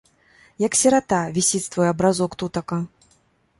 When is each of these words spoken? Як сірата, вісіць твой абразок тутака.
Як 0.63 0.77
сірата, 0.79 1.19
вісіць 1.37 1.63
твой 1.77 1.91
абразок 1.93 2.31
тутака. 2.43 2.83